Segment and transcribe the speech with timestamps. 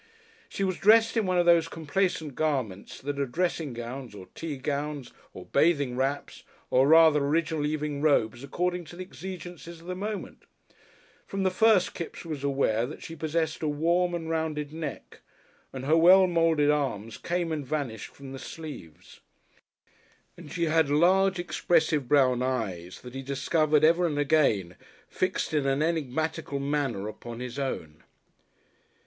[0.49, 4.57] She was dressed in one of those complaisant garments that are dressing gowns or tea
[4.57, 9.93] gowns or bathing wraps or rather original evening robes according to the exigencies of the
[9.93, 10.41] moment
[11.27, 15.21] from the first Kipps was aware that she possessed a warm and rounded neck,
[15.71, 19.19] and her well moulded arms came and vanished from the sleeves
[20.35, 24.75] and she had large, expressive brown eyes that he discovered ever and again
[25.07, 28.01] fixed in an enigmatical manner upon his own.